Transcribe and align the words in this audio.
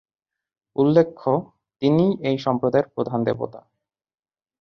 উল্লেখ্য, 0.75 1.31
তিনিই 1.81 2.11
এই 2.29 2.37
সম্প্রদায়ের 2.37 2.87
প্রধান 2.95 3.19
দেবতা। 3.23 3.59